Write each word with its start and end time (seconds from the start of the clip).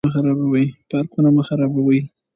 پارکونه 0.89 1.29
مه 1.35 1.41
خرابوئ. 1.47 1.99